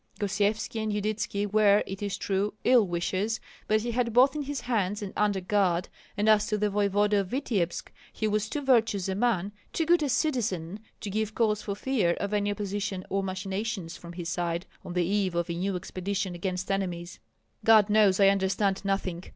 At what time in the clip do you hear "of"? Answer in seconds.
7.19-7.27, 12.13-12.33, 15.35-15.51